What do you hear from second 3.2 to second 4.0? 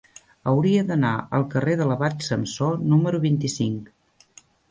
vint-i-cinc.